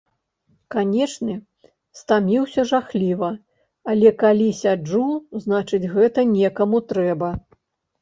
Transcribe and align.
Канечне, 0.75 1.35
стаміўся 1.99 2.65
жахліва, 2.73 3.31
але 3.95 4.09
калі 4.27 4.49
сяджу, 4.63 5.05
значыць, 5.47 5.85
гэта 5.97 6.29
некаму 6.37 6.87
трэба. 6.93 7.29